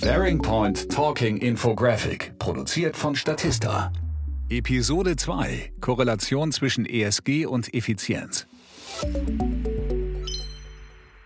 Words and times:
Bearing 0.00 0.42
Point 0.42 0.90
Talking 0.90 1.38
Infographic, 1.38 2.38
produziert 2.38 2.98
von 2.98 3.16
Statista. 3.16 3.90
Episode 4.50 5.16
2 5.16 5.72
Korrelation 5.80 6.52
zwischen 6.52 6.84
ESG 6.84 7.46
und 7.46 7.72
Effizienz. 7.72 8.46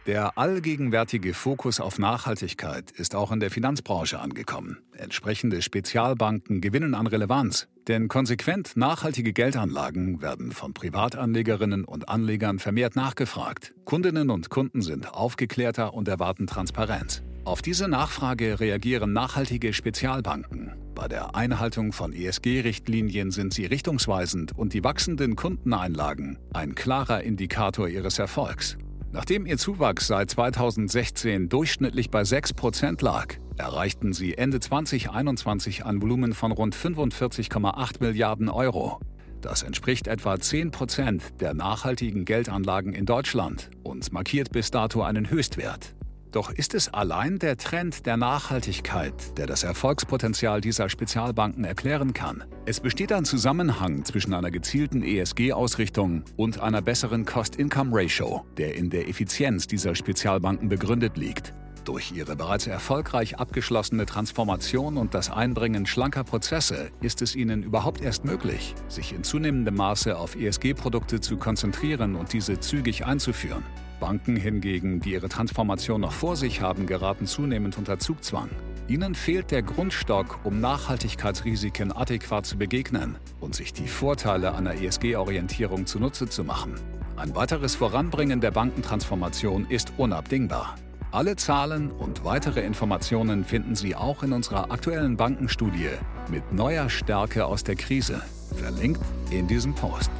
Der 0.07 0.39
allgegenwärtige 0.39 1.35
Fokus 1.35 1.81
auf 1.81 1.99
Nachhaltigkeit 1.99 2.93
ist 2.93 3.17
auch 3.17 3.33
in 3.33 3.41
der 3.41 3.51
Finanzbranche 3.51 4.21
angekommen. 4.21 4.79
Entsprechende 4.97 5.63
Spezialbanken 5.63 6.61
gewinnen 6.61 6.95
an 6.95 7.09
Relevanz, 7.09 7.67
denn 7.89 8.07
konsequent 8.07 8.77
nachhaltige 8.77 9.33
Geldanlagen 9.33 10.23
werden 10.23 10.53
von 10.53 10.75
Privatanlegerinnen 10.75 11.85
und 11.85 12.09
Anlegern 12.09 12.61
vermehrt 12.61 12.95
nachgefragt. 12.95 13.75
Kundinnen 13.85 14.31
und 14.31 14.49
Kunden 14.49 14.81
sind 14.81 15.13
aufgeklärter 15.13 15.93
und 15.93 16.07
erwarten 16.07 16.47
Transparenz. 16.47 17.23
Auf 17.51 17.63
diese 17.63 17.89
Nachfrage 17.89 18.61
reagieren 18.61 19.13
nachhaltige 19.13 19.73
Spezialbanken. 19.73 20.71
Bei 20.95 21.09
der 21.09 21.35
Einhaltung 21.35 21.93
von 21.93 22.13
ESG-Richtlinien 22.13 23.33
sind 23.33 23.53
sie 23.53 23.67
richtungsweisend 23.67 24.57
und 24.57 24.73
die 24.73 24.85
wachsenden 24.85 25.35
Kundeneinlagen 25.35 26.39
ein 26.55 26.77
klarer 26.77 27.25
Indikator 27.25 27.89
ihres 27.89 28.21
Erfolgs. 28.21 28.79
Nachdem 29.11 29.47
ihr 29.47 29.59
Zuwachs 29.59 30.07
seit 30.07 30.31
2016 30.31 31.49
durchschnittlich 31.49 32.09
bei 32.09 32.23
6% 32.23 33.03
lag, 33.03 33.35
erreichten 33.57 34.13
sie 34.13 34.39
Ende 34.39 34.61
2021 34.61 35.85
ein 35.85 36.01
Volumen 36.01 36.35
von 36.35 36.53
rund 36.53 36.77
45,8 36.77 37.97
Milliarden 37.99 38.49
Euro. 38.49 39.01
Das 39.41 39.65
entspricht 39.65 40.07
etwa 40.07 40.35
10% 40.35 41.39
der 41.41 41.55
nachhaltigen 41.55 42.25
Geldanlagen 42.25 42.93
in 42.93 43.07
Deutschland 43.07 43.71
und 43.83 44.13
markiert 44.13 44.53
bis 44.53 44.71
dato 44.71 45.03
einen 45.03 45.31
Höchstwert. 45.31 45.97
Doch 46.33 46.53
ist 46.53 46.75
es 46.75 46.93
allein 46.95 47.41
der 47.41 47.57
Trend 47.57 48.07
der 48.07 48.17
Nachhaltigkeit, 48.17 49.37
der 49.37 49.47
das 49.47 49.65
Erfolgspotenzial 49.65 50.61
dieser 50.61 50.89
Spezialbanken 50.89 51.65
erklären 51.65 52.13
kann? 52.15 52.45
Es 52.67 52.79
besteht 52.79 53.13
ein 53.13 53.25
Zusammenhang 53.25 54.05
zwischen 54.05 54.33
einer 54.33 54.53
gezielten 54.53 55.03
ESG-Ausrichtung 55.03 56.23
und 56.37 56.61
einer 56.61 56.83
besseren 56.83 57.25
Cost-Income-Ratio, 57.25 58.45
der 58.59 58.77
in 58.77 58.91
der 58.91 59.09
Effizienz 59.09 59.67
dieser 59.67 59.97
Spezialbanken 59.97 60.69
begründet 60.69 61.17
liegt. 61.17 61.53
Durch 61.85 62.13
ihre 62.13 62.37
bereits 62.37 62.69
erfolgreich 62.69 63.39
abgeschlossene 63.41 64.07
Transformation 64.07 64.99
und 64.99 65.15
das 65.15 65.31
Einbringen 65.31 65.87
schlanker 65.87 66.23
Prozesse 66.23 66.91
ist 67.01 67.23
es 67.23 67.35
ihnen 67.35 67.65
überhaupt 67.65 68.03
erst 68.03 68.25
möglich, 68.25 68.77
sich 68.87 69.13
in 69.13 69.25
zunehmendem 69.25 69.75
Maße 69.75 70.17
auf 70.17 70.37
ESG-Produkte 70.37 71.21
zu 71.21 71.39
konzentrieren 71.39 72.15
und 72.15 72.33
diese 72.33 72.61
zügig 72.61 73.07
einzuführen. 73.07 73.65
Banken 74.01 74.35
hingegen, 74.35 74.99
die 75.01 75.13
ihre 75.13 75.29
Transformation 75.29 76.01
noch 76.01 76.13
vor 76.13 76.35
sich 76.35 76.61
haben, 76.61 76.87
geraten 76.87 77.27
zunehmend 77.27 77.79
unter 77.79 77.99
Zugzwang. 77.99 78.49
Ihnen 78.89 79.15
fehlt 79.15 79.53
der 79.53 79.63
Grundstock, 79.63 80.41
um 80.43 80.61
Nachhaltigkeitsrisiken 80.61 81.93
adäquat 81.93 82.47
zu 82.47 82.59
begegnen 82.59 83.17
und 83.39 83.55
sich 83.55 83.73
die 83.73 83.87
Vorteile 83.87 84.57
einer 84.57 84.75
ESG-Orientierung 84.75 85.87
zunutze 85.87 86.29
zu 86.29 86.43
machen. 86.43 86.75
Ein 87.17 87.37
weiteres 87.37 87.77
Voranbringen 87.77 88.41
der 88.41 88.51
Bankentransformation 88.51 89.67
ist 89.69 89.93
unabdingbar. 89.97 90.75
Alle 91.13 91.37
Zahlen 91.37 91.91
und 91.91 92.25
weitere 92.25 92.61
Informationen 92.61 93.45
finden 93.45 93.75
Sie 93.75 93.95
auch 93.95 94.23
in 94.23 94.33
unserer 94.33 94.71
aktuellen 94.71 95.17
Bankenstudie 95.17 95.91
mit 96.29 96.53
neuer 96.53 96.89
Stärke 96.89 97.47
aus 97.47 97.63
der 97.63 97.77
Krise, 97.77 98.23
verlinkt 98.57 99.03
in 99.31 99.47
diesem 99.47 99.75
Post. 99.75 100.11